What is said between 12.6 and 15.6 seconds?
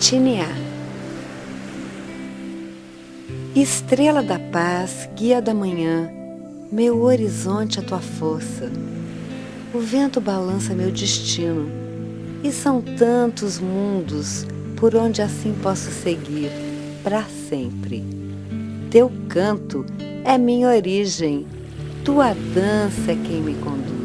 tantos mundos por onde assim